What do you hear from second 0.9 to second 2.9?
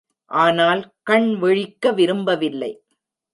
கண் விழிக்க விரும்பவில்லை.